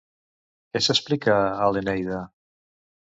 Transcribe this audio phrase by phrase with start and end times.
[0.71, 2.23] Què s'explica a l'Eneida?